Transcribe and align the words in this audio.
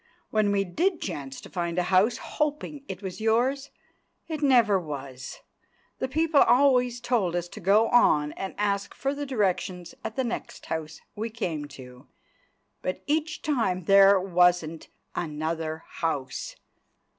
When 0.31 0.51
we 0.51 0.63
did 0.63 0.99
chance 0.99 1.39
to 1.41 1.47
find 1.51 1.77
a 1.77 1.83
house, 1.93 2.17
hoping 2.17 2.83
it 2.87 3.03
was 3.03 3.21
yours, 3.21 3.69
it 4.27 4.41
never 4.41 4.79
was; 4.79 5.41
the 5.99 6.07
people 6.07 6.41
always 6.41 6.99
told 6.99 7.35
us 7.35 7.47
to 7.49 7.59
go 7.59 7.87
on 7.89 8.31
and 8.31 8.55
ask 8.57 8.95
further 8.95 9.27
directions 9.27 9.93
at 10.03 10.15
the 10.15 10.23
next 10.23 10.65
house 10.65 11.01
we 11.15 11.29
came 11.29 11.65
to, 11.77 12.07
but 12.81 13.03
each 13.05 13.43
time 13.43 13.83
there 13.83 14.19
wasn't 14.19 14.87
another 15.13 15.83
house. 15.87 16.55